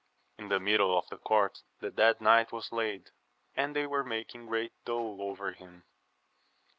[0.39, 3.11] In the middle of the court the dead knight was laid,
[3.55, 5.83] and they were making great dole over him.